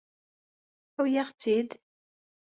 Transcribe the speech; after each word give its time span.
Awi-yaɣ-tt-id. 0.99 1.69